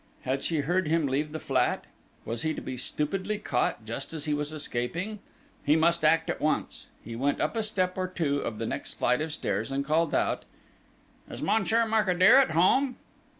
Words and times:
Had 0.23 0.43
she 0.43 0.61
heard 0.61 0.87
him 0.87 1.05
leave 1.05 1.31
the 1.31 1.39
flat? 1.39 1.85
Was 2.25 2.41
he 2.41 2.55
to 2.55 2.61
be 2.61 2.75
stupidly 2.75 3.37
caught, 3.37 3.85
just 3.85 4.15
as 4.15 4.25
he 4.25 4.33
was 4.33 4.51
escaping?... 4.51 5.19
He 5.63 5.75
must 5.75 6.03
act 6.03 6.27
at 6.27 6.41
once. 6.41 6.87
He 7.05 7.15
went 7.15 7.39
up 7.39 7.55
a 7.55 7.61
step 7.61 7.95
or 7.99 8.07
two 8.07 8.39
of 8.39 8.57
the 8.57 8.65
next 8.65 8.95
flight 8.95 9.21
of 9.21 9.31
stairs 9.31 9.71
and 9.71 9.85
called 9.85 10.15
out: 10.15 10.43
"Is 11.29 11.43
Monsieur 11.43 11.85
Mercadier 11.85 12.37
at 12.41 12.49
home?" 12.49 12.97